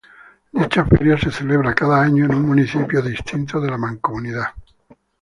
Dicha 0.59 0.83
feria 0.85 1.15
se 1.15 1.29
celebra 1.29 1.75
cada 1.75 2.01
año 2.01 2.25
en 2.25 2.33
un 2.33 2.41
municipio 2.47 3.03
distinto 3.03 3.61
de 3.61 3.69
la 3.69 3.77
mancomunidad. 3.77 4.47